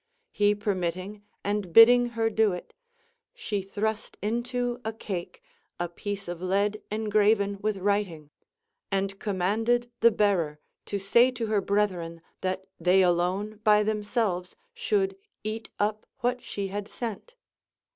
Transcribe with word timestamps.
lie 0.39 0.55
permitting 0.55 1.21
and 1.43 1.71
bidding 1.71 2.07
her 2.07 2.27
do 2.27 2.53
it, 2.53 2.73
she 3.35 3.61
thrust 3.61 4.17
into 4.19 4.81
a 4.83 4.91
cake 4.91 5.43
a 5.79 5.87
piece 5.87 6.27
of 6.27 6.41
lead 6.41 6.81
engraven 6.89 7.59
with 7.61 7.77
writhig, 7.77 8.31
and 8.91 9.19
commanded 9.19 9.91
the 9.99 10.09
bearer 10.09 10.59
to 10.87 10.97
say 10.97 11.29
to 11.29 11.45
her 11.45 11.61
brethi 11.61 12.03
en 12.03 12.21
that 12.41 12.65
they 12.79 13.03
alone 13.03 13.57
by 13.63 13.83
themselves 13.83 14.55
should 14.73 15.15
eat 15.43 15.69
up 15.77 16.07
Avhat 16.23 16.41
she 16.41 16.69
had 16.69 16.87
sent. 16.87 17.35